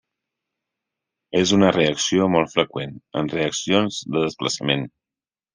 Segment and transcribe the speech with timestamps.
[1.41, 4.91] És una reacció molt freqüent en reaccions de desplaçament.